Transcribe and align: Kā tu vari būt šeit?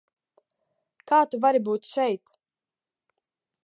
Kā 1.11 1.21
tu 1.33 1.41
vari 1.45 1.63
būt 1.69 1.93
šeit? 1.93 2.37